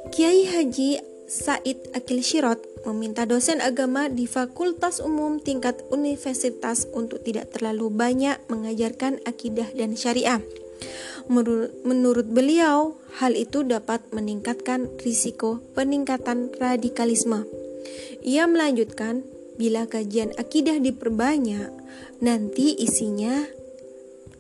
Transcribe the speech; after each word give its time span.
Kiai 0.10 0.50
Haji 0.50 0.98
Said 1.30 1.78
Akil 1.94 2.26
Shirot 2.26 2.58
meminta 2.90 3.30
dosen 3.30 3.62
agama 3.62 4.10
di 4.10 4.26
Fakultas 4.26 4.98
Umum 4.98 5.38
tingkat 5.38 5.86
universitas 5.94 6.90
untuk 6.90 7.22
tidak 7.22 7.54
terlalu 7.54 7.94
banyak 7.94 8.42
mengajarkan 8.50 9.22
akidah 9.30 9.70
dan 9.78 9.94
syariah. 9.94 10.42
Menurut 11.86 12.26
beliau, 12.34 12.98
hal 13.22 13.38
itu 13.38 13.62
dapat 13.62 14.02
meningkatkan 14.10 14.90
risiko 15.06 15.62
peningkatan 15.78 16.50
radikalisme. 16.58 17.46
Ia 18.26 18.50
melanjutkan, 18.50 19.22
bila 19.62 19.86
kajian 19.86 20.34
akidah 20.42 20.82
diperbanyak, 20.82 21.70
nanti 22.20 22.76
isinya 22.76 23.48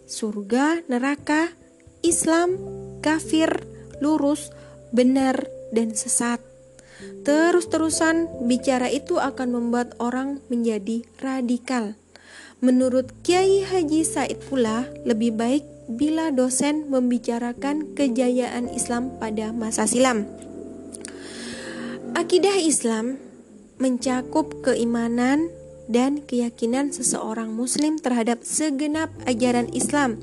surga, 0.09 0.83
neraka, 0.89 1.53
Islam, 2.01 2.57
kafir, 2.99 3.63
lurus, 4.03 4.51
benar, 4.91 5.47
dan 5.71 5.93
sesat. 5.93 6.41
Terus-terusan 7.23 8.47
bicara 8.49 8.91
itu 8.91 9.21
akan 9.21 9.55
membuat 9.55 9.95
orang 10.03 10.43
menjadi 10.51 11.07
radikal. 11.23 11.95
Menurut 12.59 13.15
Kiai 13.23 13.63
Haji 13.63 14.03
Said 14.03 14.35
pula, 14.51 14.91
lebih 15.07 15.31
baik 15.39 15.63
bila 15.87 16.27
dosen 16.35 16.91
membicarakan 16.91 17.95
kejayaan 17.95 18.67
Islam 18.75 19.15
pada 19.15 19.55
masa 19.55 19.87
silam. 19.87 20.27
Akidah 22.19 22.59
Islam 22.59 23.15
mencakup 23.79 24.59
keimanan, 24.59 25.47
dan 25.89 26.21
keyakinan 26.21 26.93
seseorang 26.93 27.51
muslim 27.51 27.97
terhadap 27.97 28.45
segenap 28.45 29.09
ajaran 29.25 29.67
Islam 29.73 30.21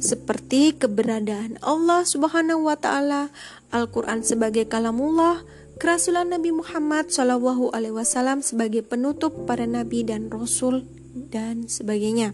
seperti 0.00 0.72
keberadaan 0.72 1.60
Allah 1.60 2.08
Subhanahu 2.08 2.72
wa 2.72 2.74
taala, 2.80 3.28
Al-Qur'an 3.68 4.24
sebagai 4.24 4.64
kalamullah, 4.64 5.44
kerasulan 5.76 6.32
Nabi 6.32 6.56
Muhammad 6.56 7.12
Shallallahu 7.12 7.76
alaihi 7.76 7.94
wasallam 7.94 8.40
sebagai 8.40 8.80
penutup 8.80 9.44
para 9.44 9.68
nabi 9.68 10.02
dan 10.02 10.32
rasul 10.32 10.88
dan 11.12 11.68
sebagainya. 11.68 12.32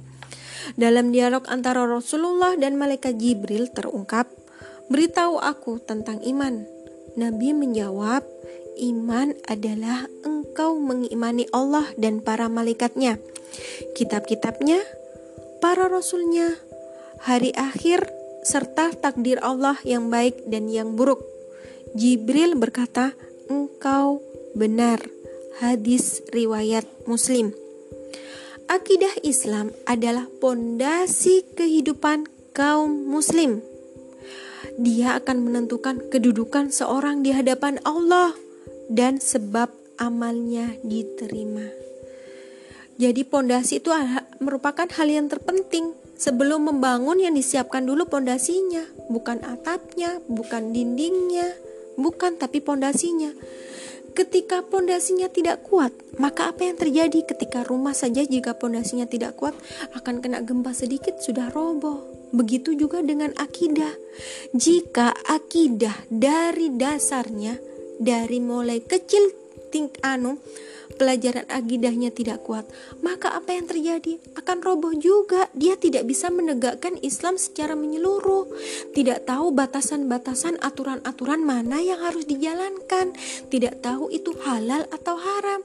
Dalam 0.78 1.10
dialog 1.10 1.46
antara 1.50 1.86
Rasulullah 1.86 2.54
dan 2.58 2.78
malaikat 2.78 3.18
Jibril 3.18 3.70
terungkap, 3.70 4.30
"Beritahu 4.90 5.38
aku 5.38 5.82
tentang 5.82 6.22
iman." 6.22 6.66
Nabi 7.14 7.54
menjawab, 7.54 8.26
"Iman 8.76 9.32
adalah 9.48 10.06
engkau 10.22 10.76
mengimani 10.76 11.48
Allah 11.50 11.88
dan 11.96 12.20
para 12.20 12.46
malaikatnya, 12.52 13.18
kitab-kitabnya, 13.96 14.78
para 15.64 15.88
rasulnya, 15.88 16.54
hari 17.24 17.50
akhir, 17.56 18.06
serta 18.46 18.94
takdir 18.94 19.42
Allah 19.42 19.74
yang 19.82 20.12
baik 20.12 20.46
dan 20.46 20.70
yang 20.70 20.94
buruk. 20.94 21.24
Jibril 21.96 22.54
berkata, 22.54 23.16
engkau 23.50 24.22
benar. 24.54 25.02
Hadis 25.56 26.20
riwayat 26.36 26.84
Muslim. 27.08 27.56
Akidah 28.68 29.14
Islam 29.24 29.72
adalah 29.88 30.28
pondasi 30.42 31.46
kehidupan 31.56 32.28
kaum 32.52 33.08
muslim. 33.08 33.62
Dia 34.76 35.16
akan 35.22 35.48
menentukan 35.48 36.12
kedudukan 36.12 36.68
seorang 36.74 37.24
di 37.24 37.32
hadapan 37.32 37.80
Allah 37.86 38.36
dan 38.90 39.18
sebab 39.18 39.70
amalnya 39.98 40.76
diterima. 40.84 41.86
Jadi 42.96 43.28
pondasi 43.28 43.84
itu 43.84 43.92
merupakan 44.40 44.88
hal 44.88 45.08
yang 45.08 45.28
terpenting. 45.28 45.92
Sebelum 46.16 46.72
membangun 46.72 47.20
yang 47.20 47.36
disiapkan 47.36 47.84
dulu 47.84 48.08
pondasinya, 48.08 48.88
bukan 49.12 49.44
atapnya, 49.44 50.16
bukan 50.32 50.72
dindingnya, 50.72 51.52
bukan 52.00 52.40
tapi 52.40 52.64
pondasinya. 52.64 53.36
Ketika 54.16 54.64
pondasinya 54.64 55.28
tidak 55.28 55.60
kuat, 55.68 55.92
maka 56.16 56.48
apa 56.48 56.64
yang 56.64 56.80
terjadi 56.80 57.20
ketika 57.20 57.68
rumah 57.68 57.92
saja 57.92 58.24
jika 58.24 58.56
pondasinya 58.56 59.04
tidak 59.04 59.36
kuat 59.36 59.52
akan 59.92 60.24
kena 60.24 60.40
gempa 60.40 60.72
sedikit 60.72 61.20
sudah 61.20 61.52
roboh. 61.52 62.00
Begitu 62.32 62.72
juga 62.72 63.04
dengan 63.04 63.36
akidah. 63.36 63.92
Jika 64.56 65.12
akidah 65.28 66.08
dari 66.08 66.72
dasarnya 66.72 67.75
dari 67.96 68.38
mulai 68.42 68.84
kecil 68.84 69.32
ting 69.72 69.90
anu 70.04 70.38
pelajaran 70.96 71.44
agidahnya 71.52 72.08
tidak 72.08 72.42
kuat, 72.42 72.64
maka 73.04 73.36
apa 73.36 73.52
yang 73.52 73.68
terjadi? 73.68 74.16
Akan 74.34 74.64
roboh 74.64 74.96
juga. 74.96 75.52
Dia 75.52 75.76
tidak 75.76 76.08
bisa 76.08 76.32
menegakkan 76.32 76.96
Islam 77.04 77.36
secara 77.36 77.76
menyeluruh. 77.76 78.48
Tidak 78.96 79.28
tahu 79.28 79.52
batasan-batasan 79.52 80.56
aturan-aturan 80.64 81.44
mana 81.44 81.84
yang 81.84 82.00
harus 82.00 82.24
dijalankan. 82.24 83.12
Tidak 83.52 83.84
tahu 83.84 84.08
itu 84.08 84.32
halal 84.42 84.88
atau 84.88 85.20
haram. 85.20 85.60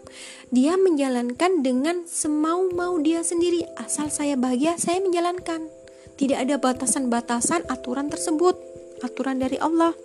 Dia 0.52 0.76
menjalankan 0.76 1.64
dengan 1.64 2.04
semau-mau 2.04 3.00
dia 3.00 3.24
sendiri. 3.24 3.64
Asal 3.80 4.12
saya 4.12 4.36
bahagia, 4.36 4.76
saya 4.76 5.00
menjalankan. 5.00 5.72
Tidak 6.20 6.38
ada 6.38 6.60
batasan-batasan 6.60 7.72
aturan 7.72 8.12
tersebut. 8.12 8.60
Aturan 9.02 9.42
dari 9.42 9.58
Allah. 9.58 9.96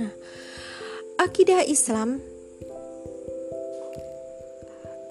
Nah, 0.00 0.12
akidah 1.16 1.64
Islam 1.64 2.20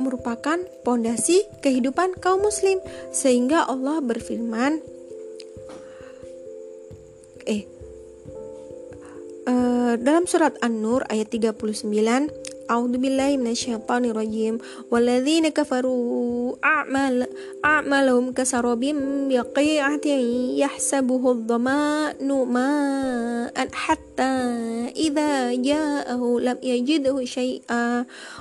merupakan 0.02 0.60
pondasi 0.86 1.48
kehidupan 1.64 2.20
kaum 2.20 2.46
muslim 2.46 2.78
sehingga 3.10 3.66
Allah 3.66 4.04
berfirman 4.04 4.84
eh 7.46 7.64
uh, 9.50 9.94
dalam 9.98 10.26
surat 10.30 10.58
An-Nur 10.62 11.06
ayat 11.10 11.32
39 11.34 12.55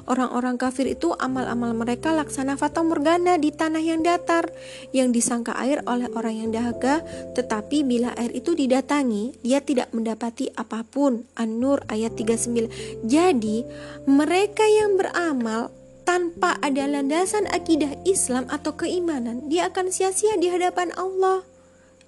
Orang-orang 0.05 0.61
kafir 0.61 0.87
itu 0.87 1.11
amal-amal 1.17 1.73
mereka 1.73 2.13
laksana 2.13 2.55
fata 2.61 2.85
morgana 2.85 3.41
di 3.41 3.51
tanah 3.51 3.81
yang 3.81 4.05
datar 4.05 4.53
yang 4.93 5.11
disangka 5.11 5.57
air 5.59 5.81
oleh 5.89 6.07
orang 6.13 6.45
yang 6.45 6.51
dahaga, 6.53 7.03
tetapi 7.35 7.83
bila 7.83 8.13
air 8.15 8.31
itu 8.37 8.55
didatangi, 8.55 9.35
dia 9.43 9.65
tidak 9.65 9.91
mendapati 9.97 10.53
apa 10.55 10.85
pun. 10.87 11.27
An-Nur 11.35 11.83
ayat 11.89 12.15
39. 12.15 12.71
Jadi 13.09 13.67
mereka 14.15 14.63
yang 14.63 14.95
beramal 14.95 15.75
tanpa 16.07 16.55
ada 16.63 16.87
landasan 16.87 17.51
akidah 17.51 17.99
Islam 18.07 18.47
atau 18.47 18.79
keimanan, 18.79 19.51
dia 19.51 19.67
akan 19.75 19.91
sia-sia 19.91 20.39
di 20.39 20.47
hadapan 20.47 20.95
Allah. 20.95 21.43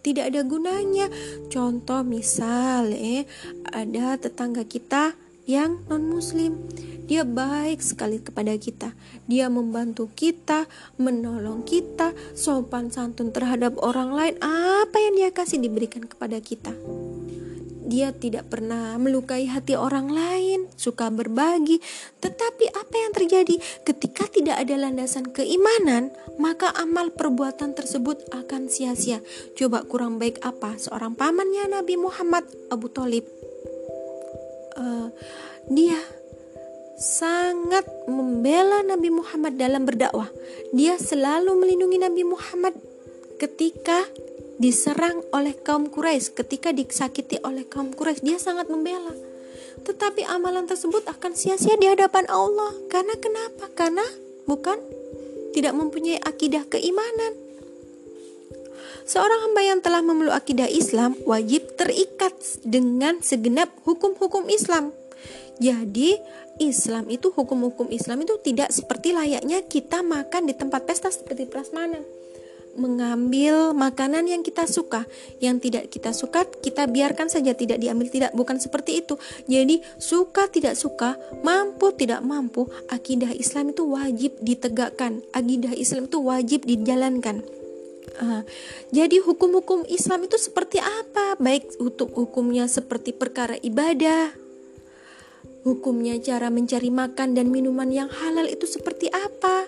Tidak 0.07 0.23
ada 0.23 0.47
gunanya. 0.47 1.11
Contoh 1.51 2.07
misal, 2.07 2.95
eh, 2.95 3.27
ada 3.75 4.15
tetangga 4.15 4.63
kita 4.63 5.19
yang 5.51 5.83
non-muslim. 5.91 6.63
Dia 7.11 7.27
baik 7.27 7.83
sekali 7.83 8.23
kepada 8.23 8.55
kita. 8.55 8.95
Dia 9.27 9.51
membantu 9.51 10.07
kita, 10.15 10.71
menolong 11.03 11.67
kita, 11.67 12.15
sopan 12.39 12.95
santun 12.95 13.35
terhadap 13.35 13.75
orang 13.83 14.15
lain. 14.15 14.35
Apa 14.39 14.95
yang 14.95 15.19
dia 15.19 15.31
kasih 15.35 15.59
diberikan 15.59 16.07
kepada 16.07 16.39
kita 16.39 16.71
dia 17.97 18.13
tidak 18.13 18.53
pernah 18.53 19.01
melukai 19.01 19.49
hati 19.49 19.73
orang 19.73 20.13
lain, 20.13 20.69
suka 20.77 21.09
berbagi. 21.09 21.81
Tetapi 22.21 22.69
apa 22.77 22.93
yang 22.93 23.13
terjadi 23.17 23.57
ketika 23.89 24.29
tidak 24.29 24.61
ada 24.61 24.77
landasan 24.77 25.33
keimanan, 25.33 26.13
maka 26.37 26.77
amal 26.77 27.09
perbuatan 27.09 27.73
tersebut 27.73 28.21
akan 28.37 28.69
sia-sia. 28.69 29.25
Coba 29.57 29.89
kurang 29.89 30.21
baik 30.21 30.45
apa 30.45 30.77
seorang 30.77 31.17
pamannya 31.17 31.73
Nabi 31.73 31.97
Muhammad 31.97 32.45
Abu 32.69 32.93
Talib. 32.93 33.25
Uh, 34.77 35.09
dia 35.73 35.97
sangat 37.01 37.89
membela 38.05 38.85
Nabi 38.85 39.09
Muhammad 39.09 39.57
dalam 39.57 39.89
berdakwah. 39.89 40.29
Dia 40.77 41.01
selalu 41.01 41.57
melindungi 41.57 41.97
Nabi 41.97 42.29
Muhammad 42.29 42.77
ketika 43.41 44.05
diserang 44.57 45.21
oleh 45.33 45.53
kaum 45.61 45.93
Quraisy, 45.93 46.33
ketika 46.33 46.73
disakiti 46.73 47.37
oleh 47.45 47.69
kaum 47.69 47.93
Quraisy, 47.93 48.25
dia 48.25 48.39
sangat 48.41 48.73
membela. 48.73 49.13
Tetapi 49.85 50.25
amalan 50.27 50.65
tersebut 50.65 51.05
akan 51.07 51.37
sia-sia 51.37 51.77
di 51.77 51.87
hadapan 51.87 52.25
Allah. 52.33 52.73
Karena 52.89 53.15
kenapa? 53.21 53.69
Karena 53.77 54.03
bukan 54.49 54.81
tidak 55.53 55.77
mempunyai 55.77 56.19
akidah 56.25 56.65
keimanan. 56.67 57.33
Seorang 59.07 59.47
hamba 59.47 59.63
yang 59.63 59.79
telah 59.79 60.03
memeluk 60.03 60.35
akidah 60.35 60.67
Islam 60.67 61.15
wajib 61.23 61.79
terikat 61.79 62.35
dengan 62.67 63.23
segenap 63.23 63.71
hukum-hukum 63.87 64.51
Islam. 64.51 64.91
Jadi, 65.63 66.19
Islam 66.59 67.07
itu 67.07 67.31
hukum-hukum 67.31 67.93
Islam 67.95 68.27
itu 68.27 68.35
tidak 68.43 68.75
seperti 68.75 69.15
layaknya 69.15 69.63
kita 69.63 70.03
makan 70.03 70.51
di 70.51 70.55
tempat 70.57 70.89
pesta 70.89 71.13
seperti 71.13 71.47
prasmanan 71.47 72.03
mengambil 72.77 73.73
makanan 73.73 74.29
yang 74.29 74.45
kita 74.45 74.69
suka, 74.69 75.09
yang 75.43 75.59
tidak 75.59 75.89
kita 75.91 76.13
suka 76.13 76.45
kita 76.47 76.87
biarkan 76.87 77.27
saja 77.27 77.57
tidak 77.57 77.81
diambil 77.81 78.09
tidak 78.09 78.33
bukan 78.37 78.61
seperti 78.61 79.03
itu. 79.03 79.19
Jadi 79.49 79.83
suka 79.97 80.49
tidak 80.49 80.77
suka, 80.79 81.17
mampu 81.43 81.93
tidak 81.97 82.23
mampu, 82.23 82.69
akidah 82.89 83.33
Islam 83.33 83.73
itu 83.73 83.83
wajib 83.89 84.33
ditegakkan. 84.41 85.25
Akidah 85.33 85.73
Islam 85.75 86.07
itu 86.07 86.19
wajib 86.23 86.61
dijalankan. 86.65 87.43
Uh, 88.17 88.41
jadi 88.95 89.21
hukum-hukum 89.21 89.85
Islam 89.93 90.25
itu 90.25 90.41
seperti 90.41 90.81
apa? 90.81 91.37
Baik 91.37 91.77
untuk 91.77 92.17
hukumnya 92.17 92.65
seperti 92.65 93.13
perkara 93.13 93.61
ibadah, 93.61 94.33
hukumnya 95.67 96.17
cara 96.23 96.49
mencari 96.49 96.89
makan 96.89 97.35
dan 97.35 97.51
minuman 97.51 97.91
yang 97.91 98.09
halal 98.09 98.47
itu 98.47 98.65
seperti 98.65 99.11
apa? 99.11 99.67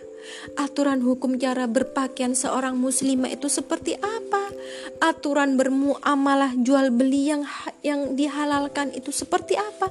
Aturan 0.58 1.00
hukum 1.00 1.38
cara 1.38 1.66
berpakaian 1.70 2.34
seorang 2.34 2.76
muslimah 2.76 3.30
itu 3.32 3.46
seperti 3.46 3.96
apa? 3.98 4.50
Aturan 4.98 5.54
bermuamalah 5.54 6.58
jual 6.60 6.90
beli 6.90 7.30
yang 7.30 7.42
yang 7.80 8.18
dihalalkan 8.18 8.90
itu 8.92 9.14
seperti 9.14 9.54
apa? 9.56 9.88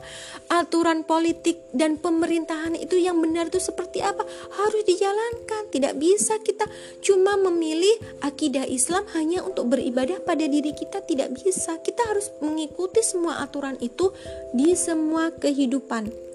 Aturan 0.52 1.08
politik 1.08 1.58
dan 1.72 1.98
pemerintahan 1.98 2.76
itu 2.76 3.00
yang 3.00 3.18
benar 3.24 3.48
itu 3.48 3.60
seperti 3.60 4.04
apa? 4.04 4.24
Harus 4.56 4.84
dijalankan. 4.86 5.72
Tidak 5.72 5.94
bisa 5.98 6.38
kita 6.44 6.68
cuma 7.02 7.40
memilih 7.40 8.22
akidah 8.24 8.68
Islam 8.68 9.08
hanya 9.16 9.44
untuk 9.44 9.72
beribadah 9.72 10.20
pada 10.22 10.46
diri 10.46 10.76
kita 10.76 11.04
tidak 11.04 11.34
bisa. 11.36 11.80
Kita 11.80 12.04
harus 12.08 12.30
mengikuti 12.44 13.02
semua 13.02 13.40
aturan 13.42 13.80
itu 13.80 14.12
di 14.52 14.76
semua 14.76 15.32
kehidupan. 15.32 16.28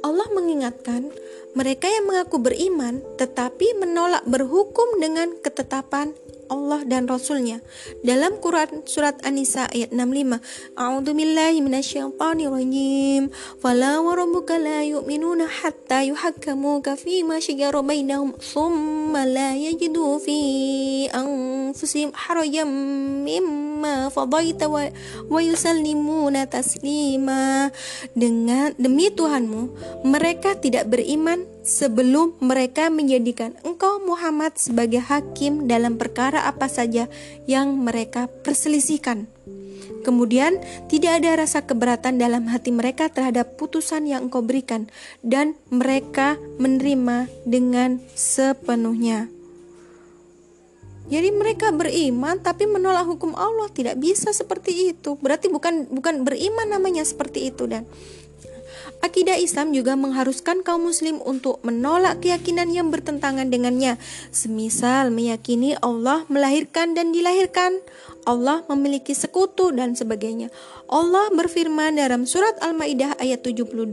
Allah 0.00 0.28
mengingatkan 0.32 1.12
mereka 1.54 1.90
yang 1.90 2.06
mengaku 2.06 2.38
beriman 2.38 3.02
tetapi 3.18 3.74
menolak 3.78 4.22
berhukum 4.26 5.02
dengan 5.02 5.34
ketetapan 5.42 6.14
Allah 6.50 6.82
dan 6.82 7.06
Rasulnya. 7.06 7.62
Dalam 8.02 8.42
Quran 8.42 8.82
surat 8.84 9.16
An-Nisa 9.22 9.70
ayat 9.70 9.94
65, 9.94 10.42
A'udzu 10.74 11.14
billahi 11.14 11.62
minasyaitonir 11.62 12.50
rajim. 12.50 13.30
Fala 13.62 14.02
wa 14.02 14.18
rabbuka 14.18 14.58
la 14.58 14.82
yu'minuna 14.82 15.46
hatta 15.46 16.02
yuhakkamuka 16.02 16.98
fi 16.98 17.22
ma 17.22 17.38
bainahum 17.80 18.34
thumma 18.36 19.22
la 19.22 19.54
yajidu 19.54 20.18
fi 20.18 20.36
anfusihim 21.14 22.10
harajan 22.10 22.66
mimma 23.22 24.10
fadaita 24.10 24.66
wa, 24.66 24.90
wa 25.30 25.40
yusallimuna 25.40 26.50
taslima. 26.50 27.70
Dengan 28.12 28.74
demi 28.74 29.14
Tuhanmu, 29.14 29.62
mereka 30.02 30.58
tidak 30.58 30.90
beriman 30.90 31.46
sebelum 31.60 32.36
mereka 32.40 32.88
menjadikan 32.88 33.56
engkau 33.62 34.00
Muhammad 34.00 34.56
sebagai 34.56 35.00
hakim 35.04 35.68
dalam 35.68 36.00
perkara 36.00 36.48
apa 36.48 36.66
saja 36.66 37.06
yang 37.44 37.76
mereka 37.76 38.28
perselisihkan. 38.44 39.28
Kemudian 40.00 40.56
tidak 40.88 41.20
ada 41.20 41.44
rasa 41.44 41.60
keberatan 41.60 42.16
dalam 42.16 42.48
hati 42.48 42.72
mereka 42.72 43.12
terhadap 43.12 43.60
putusan 43.60 44.08
yang 44.08 44.32
engkau 44.32 44.40
berikan 44.40 44.88
dan 45.20 45.52
mereka 45.68 46.40
menerima 46.56 47.28
dengan 47.44 48.00
sepenuhnya. 48.16 49.28
Jadi 51.10 51.34
mereka 51.34 51.74
beriman 51.74 52.38
tapi 52.38 52.70
menolak 52.70 53.02
hukum 53.02 53.34
Allah 53.34 53.66
tidak 53.74 53.98
bisa 53.98 54.30
seperti 54.30 54.94
itu. 54.94 55.18
Berarti 55.18 55.50
bukan 55.50 55.90
bukan 55.90 56.22
beriman 56.22 56.70
namanya 56.70 57.02
seperti 57.02 57.50
itu 57.50 57.66
dan 57.66 57.82
Akidah 59.00 59.40
Islam 59.40 59.72
juga 59.72 59.96
mengharuskan 59.96 60.60
kaum 60.60 60.84
muslim 60.84 61.24
untuk 61.24 61.56
menolak 61.64 62.20
keyakinan 62.20 62.68
yang 62.68 62.92
bertentangan 62.92 63.48
dengannya. 63.48 63.96
Semisal 64.28 65.08
meyakini 65.08 65.72
Allah 65.80 66.28
melahirkan 66.28 66.92
dan 66.92 67.08
dilahirkan, 67.08 67.80
Allah 68.28 68.60
memiliki 68.68 69.16
sekutu 69.16 69.72
dan 69.72 69.96
sebagainya. 69.96 70.52
Allah 70.90 71.32
berfirman 71.32 71.96
dalam 71.96 72.28
surat 72.28 72.52
Al-Maidah 72.60 73.16
ayat 73.16 73.40
72, 73.40 73.88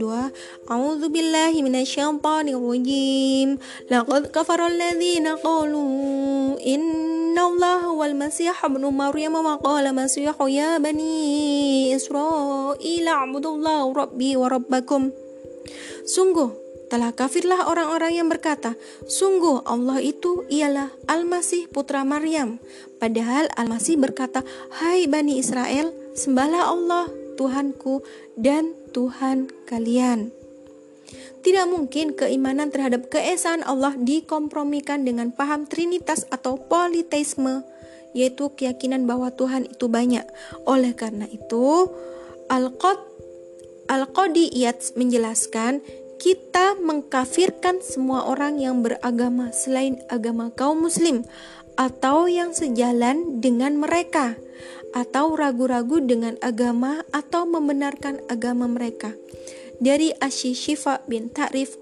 A'udzu 0.68 1.08
billahi 1.08 1.64
minasyaitonir 1.64 2.60
rajim. 2.60 3.56
Laqad 3.88 4.28
kafara 4.28 4.68
alladziina 4.68 5.40
qalu 5.40 5.80
inna 6.60 7.42
Allah 7.48 7.88
wal 7.88 8.12
masih 8.12 8.52
ibnu 8.52 8.92
Maryam 8.92 9.40
wa 9.40 9.56
qala 9.56 9.96
masih 9.96 10.28
ya 10.52 10.76
bani 10.76 11.94
Israil 11.96 13.06
a'budullaha 13.08 13.88
rabbi 13.96 14.36
wa 14.36 14.52
rabbakum. 14.52 15.14
Sungguh 16.08 16.68
telah 16.88 17.12
kafirlah 17.12 17.68
orang-orang 17.68 18.16
yang 18.16 18.28
berkata, 18.32 18.74
Sungguh 19.04 19.60
Allah 19.68 20.00
itu 20.00 20.48
ialah 20.48 20.88
Al-Masih 21.04 21.68
putra 21.68 22.00
Maryam. 22.02 22.56
Padahal 22.98 23.46
Al-Masih 23.54 23.98
berkata, 23.98 24.42
Hai 24.74 25.06
Bani 25.06 25.38
Israel, 25.38 25.94
sembahlah 26.18 26.74
Allah, 26.74 27.06
Tuhanku 27.38 28.02
dan 28.34 28.74
Tuhan 28.90 29.50
kalian. 29.70 30.34
Tidak 31.38 31.66
mungkin 31.70 32.18
keimanan 32.18 32.74
terhadap 32.74 33.06
keesaan 33.08 33.62
Allah 33.62 33.94
dikompromikan 33.94 35.06
dengan 35.06 35.30
paham 35.30 35.70
trinitas 35.70 36.26
atau 36.28 36.58
politeisme, 36.58 37.62
yaitu 38.12 38.50
keyakinan 38.52 39.06
bahwa 39.06 39.30
Tuhan 39.30 39.70
itu 39.70 39.86
banyak. 39.86 40.26
Oleh 40.66 40.92
karena 40.98 41.30
itu, 41.30 41.88
Al-Qad 42.50 42.98
Al-Qadiyat 43.88 45.00
menjelaskan 45.00 45.80
kita 46.20 46.76
mengkafirkan 46.76 47.80
semua 47.80 48.26
orang 48.28 48.60
yang 48.60 48.84
beragama 48.84 49.54
selain 49.54 50.02
agama 50.12 50.52
kaum 50.52 50.84
muslim 50.84 51.24
atau 51.78 52.26
yang 52.26 52.50
sejalan 52.50 53.38
dengan 53.38 53.78
mereka 53.78 54.34
atau 54.90 55.38
ragu-ragu 55.38 56.02
dengan 56.02 56.34
agama 56.42 57.06
atau 57.14 57.46
membenarkan 57.46 58.18
agama 58.26 58.66
mereka. 58.66 59.14
dari 59.78 60.10
Ashishifa 60.18 61.06
bin 61.06 61.30
Ta'rif 61.30 61.78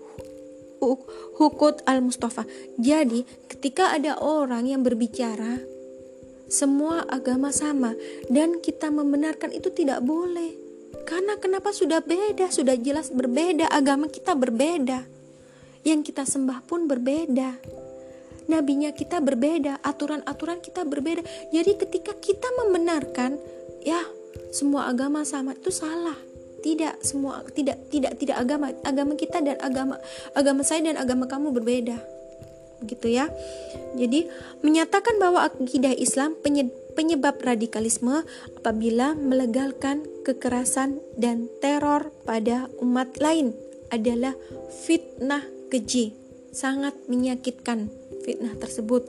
Hukut 1.37 1.81
al-Mustafa. 1.89 2.45
Jadi, 2.77 3.25
ketika 3.49 3.97
ada 3.97 4.21
orang 4.21 4.69
yang 4.69 4.85
berbicara, 4.85 5.65
semua 6.47 7.03
agama 7.09 7.51
sama 7.51 7.97
dan 8.31 8.61
kita 8.61 8.93
membenarkan 8.93 9.51
itu 9.51 9.73
tidak 9.73 10.05
boleh. 10.05 10.55
Karena 11.09 11.41
kenapa 11.41 11.75
sudah 11.75 12.05
beda, 12.05 12.53
sudah 12.53 12.77
jelas 12.79 13.11
berbeda, 13.11 13.67
agama 13.73 14.07
kita 14.13 14.37
berbeda. 14.37 15.09
Yang 15.83 16.13
kita 16.13 16.29
sembah 16.29 16.67
pun 16.67 16.85
berbeda. 16.85 17.57
Nabinya 18.47 18.95
kita 18.95 19.19
berbeda, 19.19 19.83
aturan-aturan 19.83 20.63
kita 20.63 20.87
berbeda. 20.87 21.23
Jadi 21.51 21.73
ketika 21.75 22.15
kita 22.15 22.47
membenarkan, 22.63 23.43
ya 23.83 24.03
semua 24.55 24.87
agama 24.87 25.27
sama 25.27 25.55
itu 25.59 25.75
salah. 25.75 26.17
Tidak 26.63 26.99
semua 27.05 27.47
tidak 27.55 27.79
tidak 27.95 28.19
tidak 28.19 28.43
agama 28.43 28.75
agama 28.83 29.15
kita 29.15 29.39
dan 29.39 29.55
agama 29.63 30.03
agama 30.35 30.67
saya 30.67 30.91
dan 30.91 30.99
agama 30.99 31.31
kamu 31.31 31.55
berbeda. 31.55 31.99
Gitu 32.83 33.07
ya. 33.07 33.31
Jadi 33.95 34.27
menyatakan 34.67 35.17
bahwa 35.23 35.47
akidah 35.47 35.95
Islam 35.95 36.35
penyebab 36.97 37.39
radikalisme 37.39 38.27
apabila 38.59 39.15
melegalkan 39.15 40.03
kekerasan 40.27 40.99
dan 41.15 41.47
teror 41.63 42.11
pada 42.27 42.67
umat 42.83 43.15
lain 43.23 43.55
adalah 43.95 44.35
fitnah 44.83 45.47
keji. 45.71 46.15
Sangat 46.57 46.97
menyakitkan 47.05 47.93
fitnah 48.27 48.59
tersebut 48.59 49.07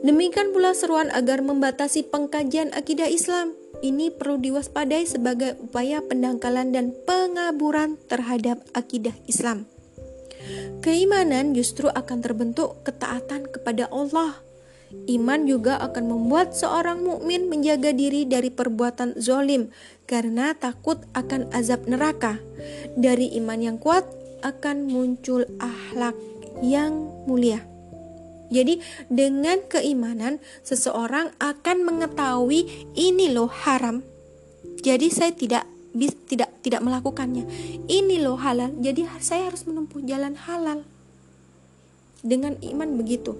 demikian 0.00 0.56
pula 0.56 0.72
seruan 0.72 1.12
agar 1.12 1.44
membatasi 1.44 2.08
pengkajian 2.08 2.72
akidah 2.72 3.06
Islam 3.06 3.52
ini 3.78 4.10
perlu 4.10 4.42
diwaspadai 4.42 5.06
sebagai 5.06 5.54
upaya 5.62 6.02
pendangkalan 6.02 6.74
dan 6.74 6.90
pengaburan 7.06 7.94
terhadap 8.10 8.58
akidah 8.74 9.14
Islam. 9.30 9.70
Keimanan 10.82 11.52
justru 11.54 11.90
akan 11.90 12.18
terbentuk 12.22 12.82
ketaatan 12.82 13.50
kepada 13.50 13.90
Allah. 13.92 14.38
Iman 15.04 15.44
juga 15.44 15.76
akan 15.84 16.08
membuat 16.08 16.56
seorang 16.56 17.04
mukmin 17.04 17.52
menjaga 17.52 17.92
diri 17.92 18.24
dari 18.24 18.48
perbuatan 18.48 19.20
zolim 19.20 19.68
karena 20.08 20.56
takut 20.56 21.04
akan 21.12 21.52
azab 21.52 21.84
neraka. 21.84 22.40
Dari 22.96 23.36
iman 23.36 23.60
yang 23.60 23.76
kuat 23.76 24.08
akan 24.40 24.88
muncul 24.88 25.44
akhlak 25.60 26.16
yang 26.64 27.12
mulia. 27.28 27.60
Jadi 28.48 28.80
dengan 29.12 29.60
keimanan 29.68 30.40
seseorang 30.64 31.32
akan 31.36 31.76
mengetahui 31.84 32.88
ini 32.96 33.32
loh 33.32 33.52
haram. 33.52 34.00
Jadi 34.80 35.08
saya 35.12 35.32
tidak 35.32 35.64
tidak 36.28 36.50
tidak 36.62 36.80
melakukannya. 36.84 37.44
Ini 37.88 38.20
loh 38.20 38.38
halal. 38.40 38.72
Jadi 38.78 39.08
saya 39.20 39.48
harus 39.52 39.64
menempuh 39.64 40.04
jalan 40.04 40.36
halal. 40.36 40.84
Dengan 42.20 42.58
iman 42.60 42.98
begitu. 42.98 43.38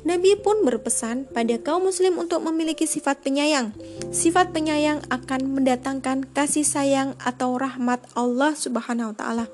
Nabi 0.00 0.32
pun 0.32 0.64
berpesan 0.64 1.28
pada 1.28 1.60
kaum 1.60 1.84
muslim 1.84 2.16
untuk 2.16 2.40
memiliki 2.40 2.88
sifat 2.88 3.20
penyayang. 3.20 3.76
Sifat 4.08 4.56
penyayang 4.56 5.04
akan 5.12 5.60
mendatangkan 5.60 6.24
kasih 6.32 6.64
sayang 6.64 7.12
atau 7.20 7.60
rahmat 7.60 8.00
Allah 8.16 8.56
Subhanahu 8.56 9.12
wa 9.12 9.16
taala. 9.16 9.46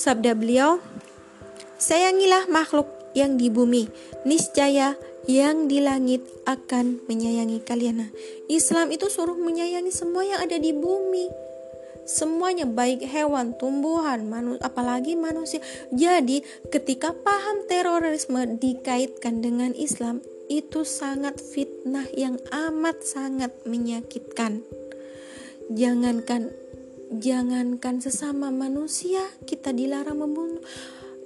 Sabda 0.00 0.32
beliau, 0.32 0.80
"Sayangilah 1.76 2.48
makhluk 2.48 2.88
yang 3.14 3.38
di 3.40 3.48
bumi, 3.48 3.88
niscaya 4.26 4.98
yang 5.24 5.70
di 5.70 5.80
langit 5.80 6.20
akan 6.44 7.00
menyayangi 7.08 7.64
kalian. 7.64 8.04
Nah, 8.04 8.10
Islam 8.50 8.92
itu 8.92 9.08
suruh 9.08 9.38
menyayangi 9.38 9.88
semua 9.88 10.26
yang 10.26 10.44
ada 10.44 10.60
di 10.60 10.76
bumi. 10.76 11.32
Semuanya 12.04 12.68
baik 12.68 13.00
hewan, 13.00 13.56
tumbuhan, 13.56 14.28
manusia, 14.28 14.60
apalagi 14.60 15.16
manusia. 15.16 15.64
Jadi, 15.88 16.44
ketika 16.68 17.16
paham 17.16 17.64
terorisme 17.64 18.60
dikaitkan 18.60 19.40
dengan 19.40 19.72
Islam, 19.72 20.20
itu 20.52 20.84
sangat 20.84 21.40
fitnah 21.40 22.04
yang 22.12 22.36
amat 22.52 23.00
sangat 23.00 23.56
menyakitkan. 23.64 24.60
Jangankan 25.72 26.52
jangankan 27.08 28.04
sesama 28.04 28.52
manusia 28.52 29.24
kita 29.48 29.72
dilarang 29.72 30.20
membunuh. 30.20 30.60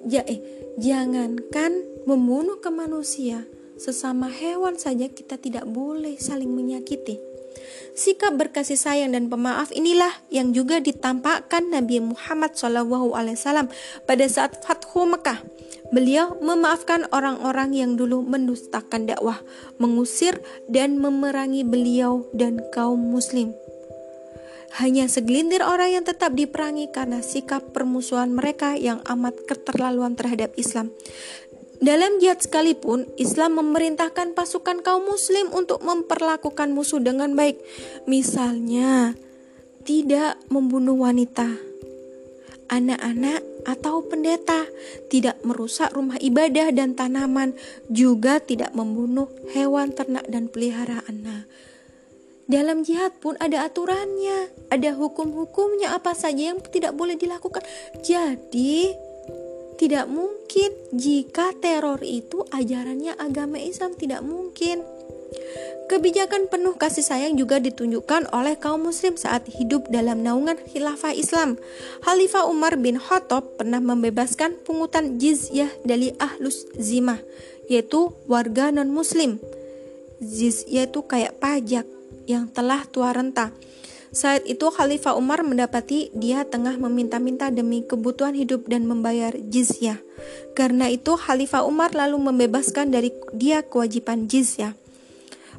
Ya 0.07 0.23
eh 0.23 0.39
Jangankan 0.79 2.07
membunuh 2.07 2.63
ke 2.63 2.71
manusia, 2.71 3.51
sesama 3.75 4.31
hewan 4.31 4.79
saja 4.79 5.11
kita 5.11 5.35
tidak 5.35 5.67
boleh 5.67 6.15
saling 6.23 6.55
menyakiti. 6.55 7.19
Sikap 7.99 8.39
berkasih 8.39 8.79
sayang 8.79 9.11
dan 9.11 9.27
pemaaf 9.27 9.75
inilah 9.75 10.15
yang 10.31 10.55
juga 10.55 10.79
ditampakkan 10.79 11.75
Nabi 11.75 11.99
Muhammad 11.99 12.55
SAW 12.55 13.75
pada 14.07 14.25
saat 14.31 14.63
Fathu 14.63 15.03
Mekah. 15.03 15.43
Beliau 15.91 16.39
memaafkan 16.39 17.11
orang-orang 17.11 17.75
yang 17.75 17.99
dulu 17.99 18.23
mendustakan 18.23 19.11
dakwah, 19.11 19.43
mengusir 19.83 20.39
dan 20.71 21.03
memerangi 21.03 21.67
beliau 21.67 22.23
dan 22.31 22.63
kaum 22.71 23.03
muslim. 23.03 23.51
Hanya 24.77 25.09
segelintir 25.09 25.65
orang 25.65 25.97
yang 25.97 26.05
tetap 26.05 26.37
diperangi 26.37 26.93
karena 26.93 27.25
sikap 27.25 27.73
permusuhan 27.73 28.29
mereka 28.29 28.77
yang 28.77 29.01
amat 29.09 29.49
keterlaluan 29.49 30.13
terhadap 30.13 30.53
Islam. 30.61 30.93
Dalam 31.79 32.19
jihad 32.19 32.43
sekalipun, 32.43 33.07
Islam 33.17 33.63
memerintahkan 33.63 34.35
pasukan 34.35 34.83
kaum 34.83 35.07
muslim 35.07 35.49
untuk 35.55 35.79
memperlakukan 35.81 36.75
musuh 36.75 36.99
dengan 36.99 37.39
baik. 37.39 37.63
Misalnya, 38.11 39.15
tidak 39.87 40.43
membunuh 40.51 40.99
wanita, 40.99 41.47
anak-anak 42.67 43.41
atau 43.63 44.03
pendeta, 44.05 44.67
tidak 45.07 45.39
merusak 45.47 45.95
rumah 45.95 46.19
ibadah 46.19 46.75
dan 46.75 46.99
tanaman, 46.99 47.55
juga 47.89 48.43
tidak 48.43 48.75
membunuh 48.75 49.31
hewan 49.55 49.95
ternak 49.95 50.27
dan 50.27 50.51
peliharaan. 50.51 51.17
Nah, 51.23 51.43
dalam 52.49 52.81
jihad 52.81 53.13
pun 53.21 53.37
ada 53.37 53.69
aturannya, 53.69 54.49
ada 54.73 54.91
hukum-hukumnya 54.97 55.93
apa 55.93 56.17
saja 56.17 56.57
yang 56.57 56.65
tidak 56.65 56.97
boleh 56.97 57.21
dilakukan. 57.21 57.61
Jadi, 58.01 58.97
tidak 59.77 60.09
mungkin 60.09 60.73
jika 60.97 61.53
teror 61.61 62.01
itu 62.01 62.49
ajarannya 62.49 63.21
agama 63.21 63.61
Islam 63.61 63.93
tidak 63.95 64.25
mungkin. 64.25 64.81
Kebijakan 65.93 66.49
penuh 66.49 66.77
kasih 66.77 67.05
sayang 67.05 67.37
juga 67.37 67.61
ditunjukkan 67.61 68.33
oleh 68.33 68.57
kaum 68.57 68.89
muslim 68.89 69.21
saat 69.21 69.45
hidup 69.49 69.89
dalam 69.93 70.25
naungan 70.25 70.57
khilafah 70.57 71.13
Islam. 71.13 71.61
Khalifah 72.01 72.49
Umar 72.49 72.81
bin 72.81 72.97
Khattab 72.97 73.61
pernah 73.61 73.81
membebaskan 73.81 74.57
pungutan 74.65 75.21
jizyah 75.21 75.69
dari 75.85 76.17
ahlus 76.17 76.65
zimah, 76.77 77.21
yaitu 77.69 78.13
warga 78.25 78.73
non-muslim. 78.73 79.37
Jizyah 80.21 80.89
itu 80.89 81.01
kayak 81.05 81.41
pajak 81.41 81.98
yang 82.29 82.53
telah 82.53 82.85
tua 82.85 83.17
renta. 83.17 83.51
Saat 84.09 84.49
itu 84.49 84.73
Khalifah 84.73 85.17
Umar 85.17 85.45
mendapati 85.45 86.09
dia 86.17 86.45
tengah 86.45 86.77
meminta-minta 86.81 87.53
demi 87.53 87.85
kebutuhan 87.85 88.33
hidup 88.33 88.69
dan 88.69 88.89
membayar 88.89 89.37
jizyah. 89.37 90.01
Karena 90.57 90.89
itu 90.89 91.17
Khalifah 91.17 91.65
Umar 91.65 91.93
lalu 91.93 92.17
membebaskan 92.21 92.93
dari 92.93 93.13
dia 93.37 93.61
kewajiban 93.65 94.29
jizyah. 94.29 94.73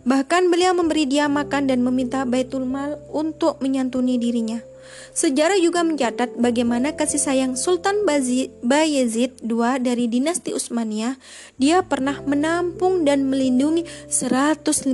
Bahkan 0.01 0.49
beliau 0.49 0.73
memberi 0.73 1.05
dia 1.05 1.29
makan 1.29 1.69
dan 1.69 1.85
meminta 1.85 2.23
Baitul 2.25 2.65
Mal 2.65 2.97
untuk 3.11 3.59
menyantuni 3.61 4.17
dirinya. 4.17 4.63
Sejarah 5.13 5.57
juga 5.59 5.81
mencatat 5.83 6.37
bagaimana 6.37 6.93
kasih 6.93 7.19
sayang 7.19 7.53
Sultan 7.57 8.05
Bayezid 8.05 9.41
II 9.43 9.81
dari 9.81 10.05
dinasti 10.07 10.53
Utsmaniyah. 10.55 11.17
Dia 11.57 11.83
pernah 11.83 12.21
menampung 12.23 13.03
dan 13.03 13.27
melindungi 13.27 13.83
150 14.07 14.85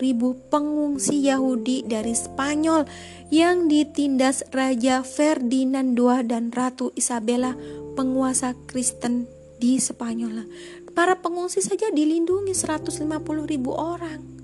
ribu 0.00 0.36
pengungsi 0.50 1.24
Yahudi 1.24 1.86
dari 1.86 2.12
Spanyol 2.12 2.84
yang 3.30 3.70
ditindas 3.70 4.42
Raja 4.50 5.06
Ferdinand 5.06 5.94
II 5.94 6.26
dan 6.26 6.50
Ratu 6.50 6.90
Isabella, 6.98 7.54
penguasa 7.94 8.58
Kristen 8.66 9.30
di 9.62 9.78
Spanyol. 9.78 10.50
Para 10.90 11.14
pengungsi 11.14 11.62
saja 11.62 11.88
dilindungi 11.94 12.50
150 12.50 13.06
ribu 13.46 13.70
orang. 13.76 14.39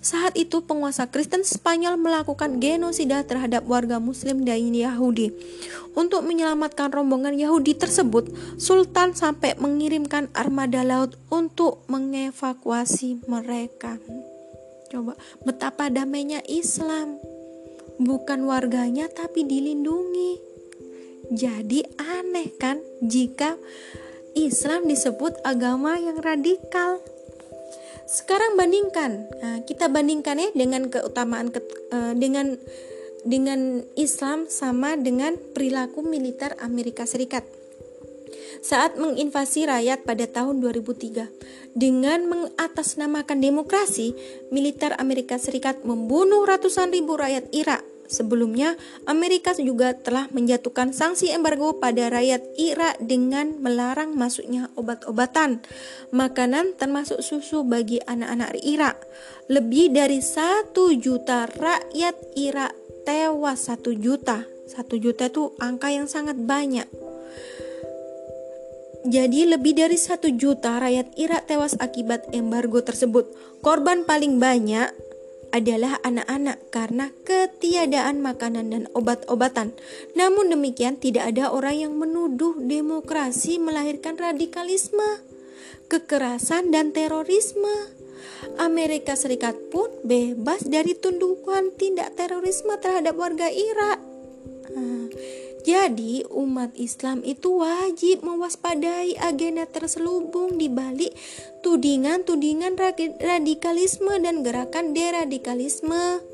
Saat 0.00 0.32
itu 0.40 0.64
penguasa 0.64 1.12
Kristen 1.12 1.44
Spanyol 1.44 2.00
melakukan 2.00 2.56
genosida 2.56 3.20
terhadap 3.20 3.68
warga 3.68 4.00
muslim 4.00 4.48
dan 4.48 4.72
Yahudi. 4.72 5.28
Untuk 5.92 6.24
menyelamatkan 6.24 6.88
rombongan 6.88 7.36
Yahudi 7.36 7.76
tersebut, 7.76 8.32
Sultan 8.56 9.12
sampai 9.12 9.60
mengirimkan 9.60 10.32
armada 10.32 10.80
laut 10.80 11.20
untuk 11.28 11.84
mengevakuasi 11.92 13.28
mereka. 13.28 14.00
Coba 14.88 15.20
betapa 15.44 15.92
damainya 15.92 16.40
Islam. 16.48 17.20
Bukan 18.00 18.48
warganya 18.48 19.12
tapi 19.12 19.44
dilindungi. 19.44 20.40
Jadi 21.30 21.84
aneh 22.00 22.50
kan 22.56 22.80
jika 23.04 23.60
Islam 24.32 24.88
disebut 24.88 25.38
agama 25.44 26.00
yang 26.00 26.18
radikal. 26.18 26.98
Sekarang 28.10 28.58
bandingkan, 28.58 29.30
nah, 29.38 29.62
kita 29.62 29.86
bandingkan 29.86 30.42
ya 30.42 30.50
dengan 30.50 30.90
keutamaan 30.90 31.54
ke, 31.54 31.62
uh, 31.94 32.10
dengan 32.18 32.58
dengan 33.22 33.86
Islam 33.94 34.50
sama 34.50 34.98
dengan 34.98 35.38
perilaku 35.54 36.02
militer 36.02 36.58
Amerika 36.58 37.06
Serikat 37.06 37.46
saat 38.60 38.98
menginvasi 39.00 39.70
rakyat 39.70 40.04
pada 40.04 40.26
tahun 40.28 40.58
2003. 40.58 41.30
Dengan 41.70 42.26
mengatasnamakan 42.26 43.38
demokrasi, 43.38 44.18
militer 44.50 44.98
Amerika 44.98 45.38
Serikat 45.38 45.86
membunuh 45.86 46.42
ratusan 46.44 46.90
ribu 46.90 47.14
rakyat 47.14 47.46
Irak. 47.54 47.89
Sebelumnya, 48.10 48.74
Amerika 49.06 49.54
juga 49.54 49.94
telah 49.94 50.26
menjatuhkan 50.34 50.90
sanksi 50.90 51.30
embargo 51.30 51.78
pada 51.78 52.10
rakyat 52.10 52.42
Irak 52.58 52.98
dengan 52.98 53.54
melarang 53.62 54.18
masuknya 54.18 54.66
obat-obatan, 54.74 55.62
makanan 56.10 56.74
termasuk 56.74 57.22
susu 57.22 57.62
bagi 57.62 58.02
anak-anak 58.02 58.58
Irak. 58.66 58.98
Lebih 59.46 59.94
dari 59.94 60.18
satu 60.18 60.90
juta 60.98 61.46
rakyat 61.46 62.18
Irak 62.34 62.74
tewas 63.06 63.70
satu 63.70 63.94
juta. 63.94 64.42
Satu 64.66 64.98
juta 64.98 65.30
itu 65.30 65.54
angka 65.62 65.94
yang 65.94 66.10
sangat 66.10 66.34
banyak. 66.34 66.90
Jadi 69.06 69.48
lebih 69.48 69.78
dari 69.78 69.96
satu 69.96 70.28
juta 70.34 70.82
rakyat 70.82 71.14
Irak 71.14 71.46
tewas 71.46 71.78
akibat 71.78 72.26
embargo 72.34 72.82
tersebut. 72.82 73.32
Korban 73.62 74.02
paling 74.02 74.36
banyak 74.36 75.09
adalah 75.50 75.98
anak-anak 76.02 76.70
karena 76.74 77.10
ketiadaan 77.22 78.22
makanan 78.22 78.74
dan 78.74 78.84
obat-obatan. 78.96 79.74
Namun 80.18 80.50
demikian 80.50 80.98
tidak 80.98 81.30
ada 81.34 81.50
orang 81.54 81.76
yang 81.78 81.94
menuduh 81.98 82.58
demokrasi 82.58 83.62
melahirkan 83.62 84.18
radikalisme, 84.18 85.22
kekerasan 85.86 86.74
dan 86.74 86.90
terorisme. 86.90 87.94
Amerika 88.56 89.14
Serikat 89.14 89.56
pun 89.68 89.90
bebas 90.02 90.64
dari 90.64 90.96
tuduhan 90.96 91.76
tindak 91.76 92.16
terorisme 92.16 92.72
terhadap 92.80 93.14
warga 93.14 93.48
Irak. 93.52 94.09
Jadi, 95.60 96.24
umat 96.32 96.72
Islam 96.80 97.20
itu 97.20 97.60
wajib 97.60 98.24
mewaspadai 98.24 99.20
agenda 99.20 99.68
terselubung 99.68 100.56
di 100.56 100.72
balik 100.72 101.12
tudingan-tudingan 101.60 102.80
radikalisme 103.20 104.16
dan 104.24 104.40
gerakan 104.40 104.96
deradikalisme. 104.96 106.24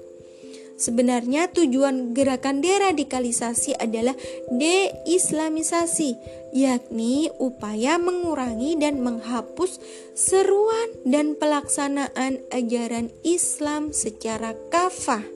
Sebenarnya 0.76 1.48
tujuan 1.56 2.12
gerakan 2.12 2.60
deradikalisasi 2.60 3.80
adalah 3.80 4.12
deislamisasi, 4.52 6.20
yakni 6.52 7.32
upaya 7.40 7.96
mengurangi 7.96 8.76
dan 8.76 9.00
menghapus 9.00 9.80
seruan 10.12 10.92
dan 11.08 11.32
pelaksanaan 11.32 12.44
ajaran 12.52 13.08
Islam 13.24 13.96
secara 13.96 14.52
kafah. 14.68 15.35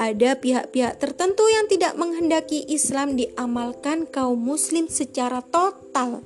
Ada 0.00 0.38
pihak-pihak 0.40 0.98
tertentu 0.98 1.46
yang 1.48 1.68
tidak 1.68 1.94
menghendaki 1.96 2.64
Islam 2.68 3.14
diamalkan 3.16 4.08
kaum 4.08 4.40
muslim 4.40 4.88
secara 4.88 5.44
total. 5.44 6.24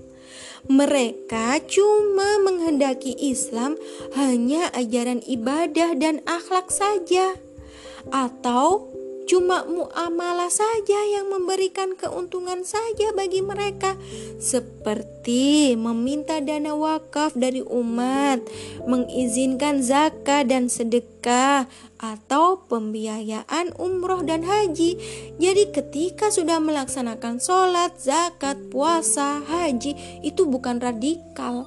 Mereka 0.66 1.62
cuma 1.70 2.42
menghendaki 2.42 3.14
Islam 3.14 3.78
hanya 4.18 4.66
ajaran 4.74 5.22
ibadah 5.22 5.94
dan 5.94 6.26
akhlak 6.26 6.74
saja 6.74 7.38
atau 8.10 8.90
Cuma 9.26 9.66
muamalah 9.66 10.54
saja 10.54 11.02
yang 11.10 11.26
memberikan 11.26 11.98
keuntungan 11.98 12.62
saja 12.62 13.10
bagi 13.10 13.42
mereka, 13.42 13.98
seperti 14.38 15.74
meminta 15.74 16.38
dana 16.38 16.78
wakaf 16.78 17.34
dari 17.34 17.58
umat, 17.58 18.46
mengizinkan 18.86 19.82
zakat 19.82 20.46
dan 20.46 20.70
sedekah, 20.70 21.66
atau 21.98 22.62
pembiayaan 22.70 23.74
umroh 23.80 24.22
dan 24.22 24.46
haji. 24.46 24.94
Jadi, 25.42 25.74
ketika 25.74 26.30
sudah 26.30 26.62
melaksanakan 26.62 27.42
sholat, 27.42 27.98
zakat, 27.98 28.70
puasa, 28.70 29.42
haji, 29.42 30.22
itu 30.22 30.46
bukan 30.46 30.78
radikal 30.78 31.66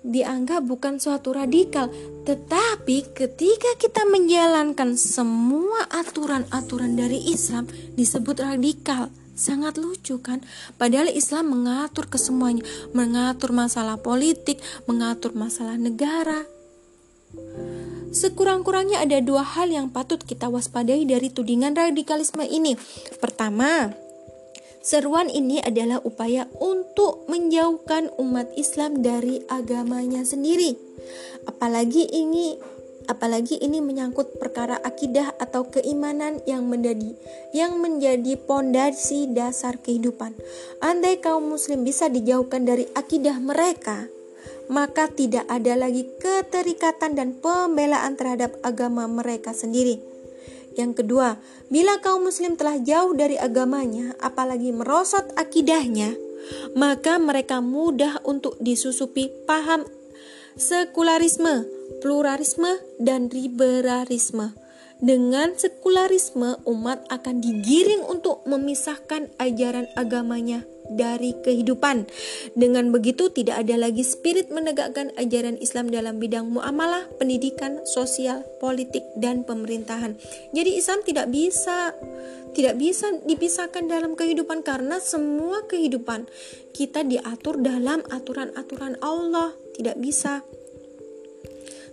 dianggap 0.00 0.64
bukan 0.64 0.96
suatu 0.96 1.36
radikal, 1.36 1.92
tetapi 2.24 3.12
ketika 3.12 3.70
kita 3.76 4.08
menjalankan 4.08 4.96
semua 4.96 5.84
aturan-aturan 5.92 6.96
dari 6.96 7.30
Islam 7.30 7.68
disebut 7.94 8.40
radikal. 8.40 9.12
Sangat 9.40 9.80
lucu 9.80 10.20
kan? 10.20 10.44
Padahal 10.76 11.08
Islam 11.08 11.48
mengatur 11.48 12.12
kesemuanya, 12.12 12.60
mengatur 12.92 13.56
masalah 13.56 13.96
politik, 13.96 14.60
mengatur 14.84 15.32
masalah 15.32 15.80
negara. 15.80 16.44
Sekurang-kurangnya 18.12 19.00
ada 19.00 19.22
dua 19.24 19.40
hal 19.40 19.72
yang 19.72 19.88
patut 19.88 20.20
kita 20.20 20.50
waspadai 20.52 21.08
dari 21.08 21.32
tudingan 21.32 21.72
radikalisme 21.72 22.44
ini. 22.44 22.76
Pertama, 23.16 23.96
Seruan 24.80 25.28
ini 25.28 25.60
adalah 25.60 26.00
upaya 26.00 26.48
untuk 26.56 27.28
menjauhkan 27.28 28.08
umat 28.16 28.48
Islam 28.56 29.04
dari 29.04 29.44
agamanya 29.52 30.24
sendiri. 30.24 30.72
Apalagi 31.44 32.08
ini 32.08 32.56
apalagi 33.04 33.60
ini 33.60 33.84
menyangkut 33.84 34.40
perkara 34.40 34.80
akidah 34.80 35.36
atau 35.36 35.68
keimanan 35.68 36.40
yang 36.48 36.64
menjadi 36.64 37.12
yang 37.52 37.76
menjadi 37.76 38.40
pondasi 38.40 39.28
dasar 39.28 39.76
kehidupan. 39.76 40.32
Andai 40.80 41.20
kaum 41.20 41.44
muslim 41.52 41.84
bisa 41.84 42.08
dijauhkan 42.08 42.64
dari 42.64 42.88
akidah 42.96 43.36
mereka, 43.36 44.08
maka 44.72 45.12
tidak 45.12 45.44
ada 45.52 45.76
lagi 45.76 46.08
keterikatan 46.24 47.20
dan 47.20 47.36
pembelaan 47.36 48.16
terhadap 48.16 48.56
agama 48.64 49.04
mereka 49.04 49.52
sendiri. 49.52 50.09
Yang 50.80 51.04
kedua, 51.04 51.36
bila 51.68 52.00
kaum 52.00 52.24
muslim 52.24 52.56
telah 52.56 52.80
jauh 52.80 53.12
dari 53.12 53.36
agamanya, 53.36 54.16
apalagi 54.16 54.72
merosot 54.72 55.28
akidahnya, 55.36 56.16
maka 56.72 57.20
mereka 57.20 57.60
mudah 57.60 58.24
untuk 58.24 58.56
disusupi 58.64 59.28
paham 59.44 59.84
sekularisme, 60.56 61.68
pluralisme, 62.00 62.80
dan 62.96 63.28
liberalisme. 63.28 64.56
Dengan 65.00 65.52
sekularisme, 65.56 66.60
umat 66.64 67.04
akan 67.12 67.44
digiring 67.44 68.04
untuk 68.08 68.44
memisahkan 68.48 69.32
ajaran 69.40 69.88
agamanya 69.96 70.64
dari 70.90 71.38
kehidupan. 71.38 72.10
Dengan 72.58 72.90
begitu 72.90 73.30
tidak 73.30 73.62
ada 73.66 73.78
lagi 73.78 74.02
spirit 74.02 74.50
menegakkan 74.50 75.14
ajaran 75.14 75.56
Islam 75.62 75.88
dalam 75.88 76.18
bidang 76.18 76.50
muamalah, 76.50 77.06
pendidikan, 77.16 77.82
sosial, 77.86 78.42
politik 78.58 79.06
dan 79.14 79.46
pemerintahan. 79.46 80.18
Jadi 80.50 80.70
Islam 80.74 81.00
tidak 81.06 81.30
bisa 81.30 81.94
tidak 82.50 82.82
bisa 82.82 83.06
dipisahkan 83.22 83.86
dalam 83.86 84.18
kehidupan 84.18 84.66
karena 84.66 84.98
semua 84.98 85.62
kehidupan 85.70 86.26
kita 86.74 87.06
diatur 87.06 87.62
dalam 87.62 88.02
aturan-aturan 88.10 88.98
Allah, 88.98 89.54
tidak 89.78 89.96
bisa. 90.02 90.42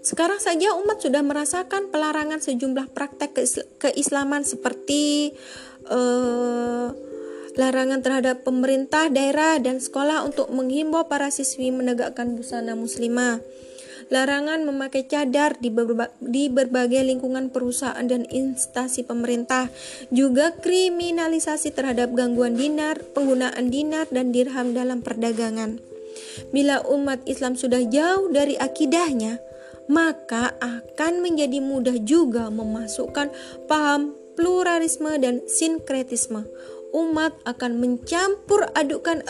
Sekarang 0.02 0.40
saja 0.40 0.72
umat 0.80 1.04
sudah 1.04 1.20
merasakan 1.20 1.92
pelarangan 1.92 2.40
sejumlah 2.40 2.96
praktek 2.96 3.36
keislaman 3.78 4.48
seperti 4.48 5.36
uh, 5.92 6.96
larangan 7.58 8.06
terhadap 8.06 8.46
pemerintah 8.46 9.10
daerah 9.10 9.58
dan 9.58 9.82
sekolah 9.82 10.22
untuk 10.24 10.54
menghimbau 10.54 11.10
para 11.10 11.34
siswi 11.34 11.74
menegakkan 11.74 12.38
busana 12.38 12.78
muslimah, 12.78 13.42
larangan 14.14 14.62
memakai 14.64 15.10
cadar 15.10 15.58
di, 15.58 15.74
berba 15.74 16.14
di 16.22 16.54
berbagai 16.54 17.02
lingkungan 17.02 17.50
perusahaan 17.50 18.06
dan 18.06 18.30
instansi 18.30 19.04
pemerintah, 19.04 19.74
juga 20.14 20.54
kriminalisasi 20.54 21.74
terhadap 21.74 22.14
gangguan 22.14 22.56
dinar, 22.56 23.02
penggunaan 23.18 23.74
dinar 23.74 24.06
dan 24.14 24.30
dirham 24.30 24.78
dalam 24.78 25.02
perdagangan. 25.02 25.82
Bila 26.54 26.86
umat 26.94 27.26
Islam 27.26 27.58
sudah 27.58 27.82
jauh 27.90 28.30
dari 28.30 28.54
akidahnya, 28.54 29.42
maka 29.90 30.54
akan 30.62 31.26
menjadi 31.26 31.58
mudah 31.58 31.98
juga 32.06 32.54
memasukkan 32.54 33.34
paham 33.66 34.14
pluralisme 34.38 35.18
dan 35.18 35.42
sinkretisme 35.50 36.46
umat 36.96 37.36
akan 37.44 37.80
mencampur 37.80 38.68
adukan 38.76 39.24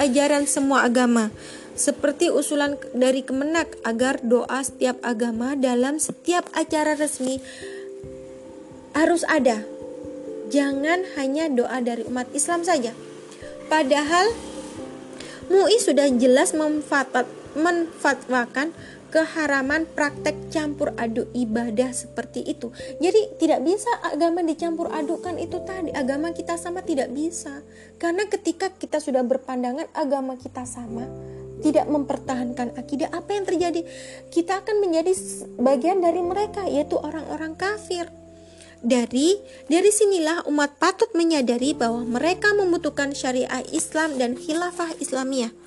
ajaran 0.00 0.48
semua 0.48 0.88
agama 0.88 1.28
seperti 1.74 2.30
usulan 2.30 2.78
dari 2.94 3.26
Kemenak 3.26 3.82
agar 3.82 4.22
doa 4.22 4.62
setiap 4.62 4.94
agama 5.02 5.58
dalam 5.58 5.98
setiap 5.98 6.46
acara 6.54 6.94
resmi 6.94 7.42
harus 8.94 9.26
ada. 9.26 9.66
Jangan 10.54 11.02
hanya 11.18 11.50
doa 11.50 11.82
dari 11.82 12.06
umat 12.06 12.30
Islam 12.30 12.62
saja. 12.62 12.94
Padahal 13.66 14.30
MUI 15.50 15.82
sudah 15.82 16.06
jelas 16.14 16.54
memfatwakan 16.54 18.70
keharaman 19.14 19.86
praktek 19.86 20.50
campur 20.50 20.90
aduk 20.98 21.30
ibadah 21.38 21.94
seperti 21.94 22.42
itu. 22.42 22.74
Jadi 22.98 23.38
tidak 23.38 23.62
bisa 23.62 23.86
agama 24.02 24.42
dicampur 24.42 24.90
adukkan 24.90 25.38
itu 25.38 25.62
tadi. 25.62 25.94
Agama 25.94 26.34
kita 26.34 26.58
sama 26.58 26.82
tidak 26.82 27.14
bisa. 27.14 27.62
Karena 28.02 28.26
ketika 28.26 28.74
kita 28.74 28.98
sudah 28.98 29.22
berpandangan 29.22 29.86
agama 29.94 30.34
kita 30.34 30.66
sama, 30.66 31.06
tidak 31.62 31.86
mempertahankan 31.86 32.74
akidah, 32.74 33.14
apa 33.14 33.38
yang 33.38 33.46
terjadi? 33.46 33.86
Kita 34.34 34.66
akan 34.66 34.82
menjadi 34.82 35.14
bagian 35.62 36.02
dari 36.02 36.18
mereka 36.18 36.66
yaitu 36.66 36.98
orang-orang 36.98 37.54
kafir. 37.54 38.10
Dari 38.82 39.38
dari 39.70 39.90
sinilah 39.94 40.44
umat 40.50 40.76
patut 40.82 41.08
menyadari 41.14 41.70
bahwa 41.72 42.02
mereka 42.02 42.50
membutuhkan 42.52 43.14
syariah 43.14 43.62
Islam 43.70 44.18
dan 44.18 44.34
khilafah 44.34 44.98
Islamiyah. 44.98 45.63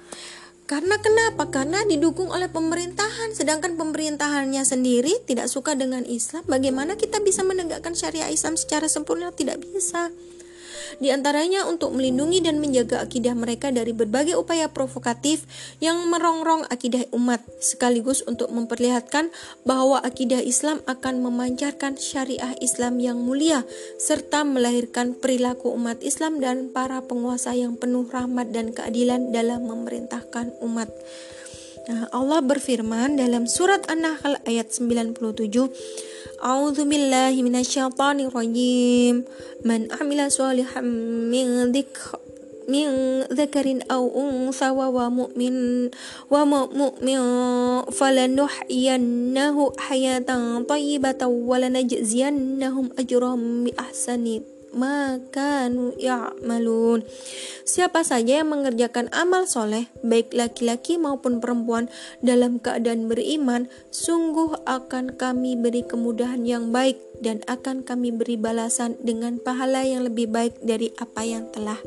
Karena 0.67 0.99
kenapa? 0.99 1.47
Karena 1.47 1.80
didukung 1.88 2.27
oleh 2.27 2.51
pemerintahan, 2.51 3.32
sedangkan 3.32 3.80
pemerintahannya 3.80 4.67
sendiri 4.67 5.15
tidak 5.23 5.47
suka 5.47 5.80
dengan 5.80 6.03
Islam. 6.03 6.43
Bagaimana 6.43 6.99
kita 6.99 7.23
bisa 7.23 7.39
menegakkan 7.47 7.95
syariah 7.95 8.27
Islam 8.27 8.60
secara 8.60 8.91
sempurna? 8.91 9.32
Tidak 9.32 9.56
bisa 9.63 10.12
di 10.97 11.13
antaranya 11.13 11.67
untuk 11.67 11.93
melindungi 11.93 12.39
dan 12.43 12.58
menjaga 12.58 13.04
akidah 13.04 13.36
mereka 13.36 13.69
dari 13.69 13.91
berbagai 13.91 14.39
upaya 14.39 14.71
provokatif 14.71 15.43
yang 15.84 16.08
merongrong 16.10 16.65
akidah 16.71 17.06
umat, 17.13 17.43
sekaligus 17.60 18.23
untuk 18.26 18.50
memperlihatkan 18.50 19.30
bahwa 19.67 20.02
akidah 20.02 20.39
Islam 20.41 20.80
akan 20.89 21.21
memancarkan 21.21 22.00
syariah 22.00 22.56
Islam 22.63 22.97
yang 22.97 23.19
mulia, 23.21 23.67
serta 24.02 24.47
melahirkan 24.47 25.17
perilaku 25.17 25.73
umat 25.76 26.00
Islam 26.02 26.39
dan 26.39 26.71
para 26.71 27.04
penguasa 27.04 27.54
yang 27.54 27.76
penuh 27.76 28.08
rahmat 28.08 28.50
dan 28.56 28.71
keadilan 28.71 29.30
dalam 29.36 29.67
memerintahkan 29.67 30.58
umat. 30.63 30.89
Nah, 31.88 32.12
Allah 32.12 32.43
berfirman 32.43 33.15
dalam 33.15 33.47
surat 33.47 33.88
An-Nahl 33.88 34.43
ayat 34.43 34.76
97 34.76 35.71
أعوذ 36.38 36.86
بالله 36.86 37.34
من 37.41 37.56
الشيطان 37.58 38.30
الرجيم. 38.30 39.26
من 39.65 39.80
عمل 39.89 40.32
صالحا 40.32 40.82
من 40.82 41.71
ذكر 41.73 42.19
من 42.67 42.88
ذكر 43.32 43.80
أو 43.91 44.04
أنثى 44.30 44.69
وهو 44.69 45.10
مؤمن 45.10 45.56
ومؤمن 46.32 47.19
فلنحيينه 47.91 49.58
حياة 49.78 50.30
طيبة 50.69 51.21
ولنجزينهم 51.26 52.86
أجرهم 53.00 53.63
بأحسن 53.63 54.41
makanu 54.78 55.98
ya'malun. 55.98 57.02
Siapa 57.68 58.06
saja 58.06 58.40
yang 58.40 58.54
mengerjakan 58.54 59.10
amal 59.12 59.50
soleh, 59.50 59.90
baik 60.06 60.32
laki-laki 60.32 60.96
maupun 61.02 61.42
perempuan, 61.42 61.90
dalam 62.22 62.62
keadaan 62.62 63.10
beriman, 63.10 63.68
sungguh 63.90 64.63
akan 64.70 65.18
kami 65.18 65.58
beri 65.58 65.84
kemudahan 65.84 66.46
yang 66.46 66.70
baik 66.70 67.02
dan 67.20 67.42
akan 67.50 67.82
kami 67.82 68.13
beri 68.13 68.38
balasan 68.38 68.96
dengan 69.02 69.42
pahala 69.42 69.82
yang 69.84 70.06
lebih 70.06 70.30
baik 70.30 70.62
dari 70.62 70.94
apa 71.02 71.26
yang 71.26 71.50
telah 71.50 71.82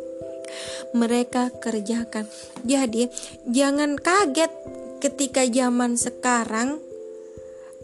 mereka 0.90 1.54
kerjakan. 1.62 2.26
Jadi, 2.66 3.06
jangan 3.46 3.94
kaget 3.94 4.50
ketika 4.98 5.46
zaman 5.46 5.94
sekarang 5.94 6.82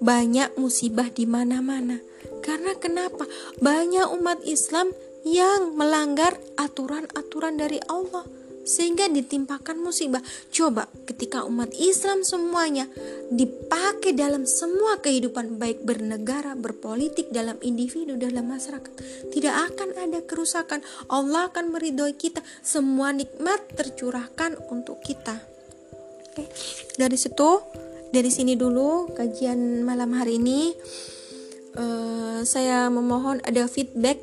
banyak 0.02 0.52
musibah 0.60 1.08
di 1.08 1.24
mana-mana. 1.24 2.02
Karena 2.46 2.78
kenapa? 2.78 3.26
Banyak 3.58 4.14
umat 4.14 4.38
Islam 4.46 4.94
yang 5.26 5.74
melanggar 5.74 6.38
aturan-aturan 6.54 7.58
dari 7.58 7.82
Allah 7.90 8.22
sehingga 8.66 9.06
ditimpakan 9.06 9.78
musibah. 9.78 10.20
Coba 10.50 10.90
ketika 11.06 11.46
umat 11.46 11.70
Islam 11.78 12.26
semuanya 12.26 12.90
dipakai 13.30 14.14
dalam 14.14 14.42
semua 14.46 14.98
kehidupan 14.98 15.58
baik 15.58 15.86
bernegara, 15.86 16.58
berpolitik, 16.58 17.30
dalam 17.30 17.58
individu, 17.62 18.18
dalam 18.18 18.50
masyarakat, 18.50 18.92
tidak 19.30 19.54
akan 19.72 19.88
ada 19.94 20.18
kerusakan. 20.26 20.82
Allah 21.06 21.46
akan 21.50 21.70
meridhoi 21.70 22.18
kita. 22.18 22.42
Semua 22.60 23.14
nikmat 23.14 23.62
tercurahkan 23.78 24.58
untuk 24.70 24.98
kita. 25.02 25.38
Oke. 26.34 26.50
Dari 26.98 27.16
situ, 27.16 27.62
dari 28.10 28.28
sini 28.34 28.58
dulu 28.58 29.14
kajian 29.14 29.86
malam 29.86 30.10
hari 30.18 30.42
ini. 30.42 30.74
Eh, 31.76 32.40
saya 32.48 32.88
memohon 32.88 33.44
ada 33.44 33.68
feedback 33.68 34.16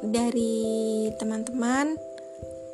dari 0.00 1.08
teman-teman. 1.20 2.00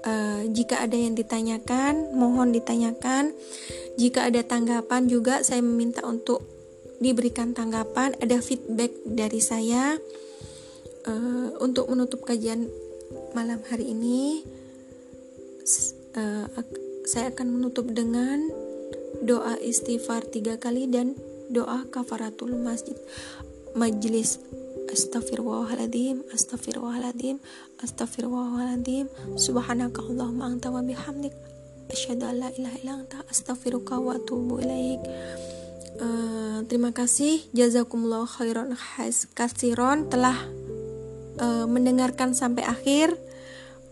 Uh, 0.01 0.49
jika 0.57 0.81
ada 0.81 0.97
yang 0.97 1.13
ditanyakan, 1.13 2.17
mohon 2.17 2.57
ditanyakan. 2.57 3.37
Jika 4.01 4.33
ada 4.33 4.41
tanggapan 4.41 5.13
juga, 5.13 5.45
saya 5.45 5.61
meminta 5.61 6.01
untuk 6.09 6.41
diberikan 7.05 7.53
tanggapan. 7.53 8.17
Ada 8.17 8.41
feedback 8.41 8.97
dari 9.05 9.45
saya 9.45 10.01
uh, 11.05 11.49
untuk 11.61 11.85
menutup 11.93 12.25
kajian 12.25 12.65
malam 13.37 13.61
hari 13.69 13.93
ini. 13.93 14.41
Uh, 16.17 16.49
saya 17.05 17.29
akan 17.29 17.61
menutup 17.61 17.85
dengan 17.93 18.41
doa 19.21 19.61
istighfar 19.61 20.25
tiga 20.33 20.57
kali 20.57 20.89
dan 20.89 21.13
doa 21.53 21.85
kafaratul 21.93 22.57
masjid 22.57 22.97
majelis 23.75 24.39
Astaghfirullahaladzim, 24.91 26.27
astaghfirullahaladzim, 26.35 27.39
astaghfirullahaladzim. 27.79 29.07
Subhanaka 29.39 30.03
Allahumma 30.03 30.51
anta 30.51 30.75
wa 30.75 30.83
bihamdik. 30.83 31.31
Asyhadu 31.87 32.27
an 32.27 32.43
la 32.43 32.51
ilaha 32.51 32.99
anta 32.99 33.19
astaghfiruka 33.31 34.03
wa 34.03 34.19
atubu 34.19 34.59
ilaik. 34.59 34.99
Uh, 36.03 36.67
terima 36.67 36.91
kasih 36.91 37.39
jazakumullah 37.55 38.27
khairan 38.27 38.75
kasiron 39.39 40.11
telah 40.11 40.35
uh, 41.39 41.71
mendengarkan 41.71 42.35
sampai 42.35 42.67
akhir. 42.67 43.15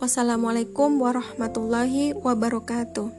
Wassalamualaikum 0.03 0.99
warahmatullahi 0.99 2.19
wabarakatuh. 2.19 3.18